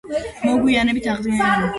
[0.45, 1.69] მოგვიანებით აღდგენილია კამარა.